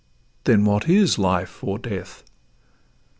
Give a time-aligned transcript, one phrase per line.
[0.45, 2.23] then what is life or death?